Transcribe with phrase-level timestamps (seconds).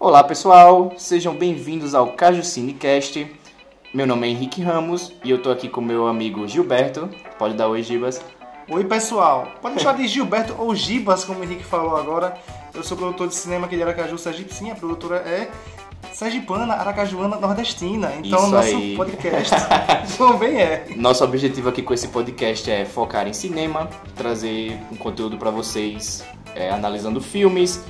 [0.00, 3.30] Olá pessoal, sejam bem-vindos ao Caju Cinecast.
[3.92, 7.10] Meu nome é Henrique Ramos e eu tô aqui com meu amigo Gilberto.
[7.38, 8.18] Pode dar oi, Gibas.
[8.66, 12.38] Oi pessoal, pode me chamar de Gilberto ou Gibas, como o Henrique falou agora.
[12.72, 14.54] Eu sou produtor de cinema aqui de Aracaju, Sergipe.
[14.54, 15.50] Sim, a produtora é
[16.14, 18.10] Sergipana, Aracajuana, Nordestina.
[18.24, 18.96] Então, Isso nosso aí.
[18.96, 19.54] podcast
[20.16, 20.86] também é.
[20.96, 26.24] Nosso objetivo aqui com esse podcast é focar em cinema, trazer um conteúdo pra vocês,
[26.54, 27.84] é, analisando filmes,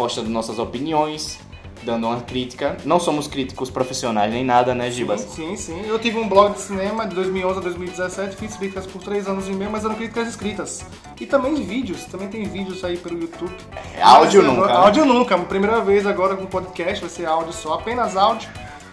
[0.00, 1.38] postando nossas opiniões,
[1.82, 2.78] dando uma crítica.
[2.86, 5.20] Não somos críticos profissionais nem nada, né, Gibas?
[5.20, 5.82] Sim, sim, sim.
[5.86, 9.46] Eu tive um blog de cinema de 2011 a 2017, fiz críticas por 3 anos
[9.46, 10.86] e meio, mas eram críticas escritas.
[11.20, 13.52] E também vídeos, também tem vídeos aí pelo YouTube.
[13.94, 14.86] É áudio Mas nunca, agora- né?
[14.86, 18.48] Áudio nunca, primeira vez agora com podcast, vai ser áudio só, apenas áudio.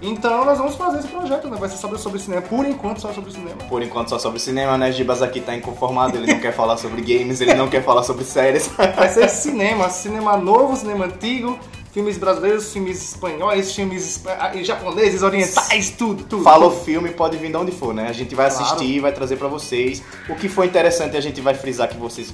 [0.00, 1.56] Então nós vamos fazer esse projeto, né?
[1.58, 3.56] Vai ser sobre, sobre cinema, por enquanto só sobre cinema.
[3.68, 4.92] Por enquanto só sobre cinema, né?
[4.92, 8.24] Gibas aqui tá inconformado, ele não quer falar sobre games, ele não quer falar sobre
[8.24, 8.68] séries.
[8.68, 11.58] Vai ser cinema, cinema novo, cinema antigo,
[11.92, 16.44] filmes brasileiros, filmes espanhóis, filmes ah, japoneses, orientais, tudo, tudo.
[16.44, 18.06] Falou filme, pode vir de onde for, né?
[18.08, 18.64] A gente vai Claro.
[18.64, 20.02] assistir vai trazer pra vocês.
[20.28, 22.32] O que for interessante a gente vai frisar que vocês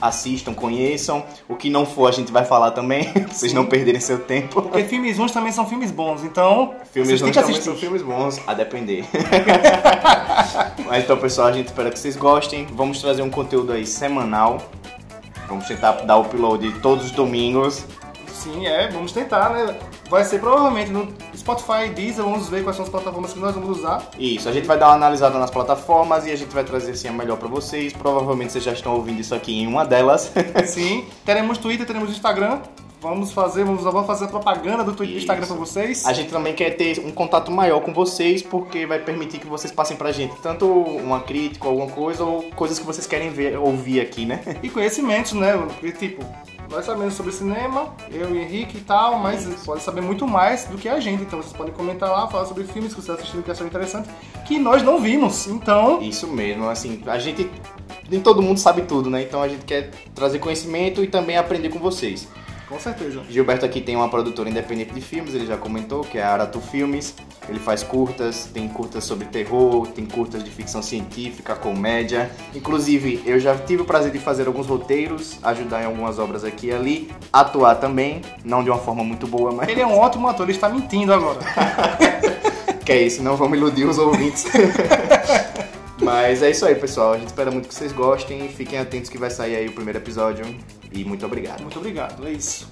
[0.00, 1.24] assistam, conheçam.
[1.48, 4.62] O que não for a gente vai falar também, pra vocês não perderem seu tempo.
[4.62, 8.54] Porque filmes ruins também são filmes bons, então Filmes ruins também são filmes bons, a
[8.54, 9.04] depender.
[10.86, 12.66] Mas então, pessoal, a gente espera que vocês gostem.
[12.72, 14.62] Vamos trazer um conteúdo aí semanal.
[15.48, 17.84] Vamos tentar dar o upload todos os domingos.
[18.32, 19.76] Sim, é, vamos tentar, né?
[20.08, 23.78] Vai ser provavelmente no Spotify Deezer, vamos ver quais são as plataformas que nós vamos
[23.78, 24.08] usar.
[24.18, 27.08] Isso, a gente vai dar uma analisada nas plataformas e a gente vai trazer assim
[27.08, 27.92] a melhor pra vocês.
[27.92, 30.32] Provavelmente vocês já estão ouvindo isso aqui em uma delas.
[30.66, 32.60] Sim, teremos Twitter, teremos Instagram.
[33.08, 35.54] Vamos fazer, vamos, vamos fazer a propaganda do Twitter e do Instagram Isso.
[35.54, 36.04] pra vocês.
[36.04, 39.72] A gente também quer ter um contato maior com vocês, porque vai permitir que vocês
[39.72, 44.00] passem pra gente tanto uma crítica, alguma coisa, ou coisas que vocês querem ver, ouvir
[44.00, 44.40] aqui, né?
[44.60, 45.56] E conhecimentos, né?
[45.56, 46.24] Porque, tipo,
[46.68, 50.64] nós sabemos sobre cinema, eu e Henrique e tal, mas vocês podem saber muito mais
[50.64, 51.22] do que a gente.
[51.22, 54.08] Então vocês podem comentar lá, falar sobre filmes que vocês assistiram que acharam interessante,
[54.44, 55.46] que nós não vimos.
[55.46, 57.48] Então, Isso mesmo, assim, a gente.
[58.10, 59.22] Nem todo mundo sabe tudo, né?
[59.22, 62.26] Então a gente quer trazer conhecimento e também aprender com vocês.
[62.68, 63.22] Com certeza.
[63.28, 66.60] Gilberto aqui tem uma produtora independente de filmes, ele já comentou, que é a Aratu
[66.60, 67.14] Filmes.
[67.48, 72.30] Ele faz curtas, tem curtas sobre terror, tem curtas de ficção científica, comédia.
[72.54, 76.66] Inclusive, eu já tive o prazer de fazer alguns roteiros, ajudar em algumas obras aqui
[76.68, 80.26] e ali, atuar também, não de uma forma muito boa, mas Ele é um ótimo
[80.26, 81.38] ator, ele está mentindo agora.
[82.84, 84.44] que é isso, não vamos iludir os ouvintes.
[86.02, 87.14] mas é isso aí, pessoal.
[87.14, 89.98] A gente espera muito que vocês gostem, fiquem atentos que vai sair aí o primeiro
[89.98, 90.44] episódio
[90.92, 91.60] e muito obrigado.
[91.62, 92.68] Muito obrigado, é isso.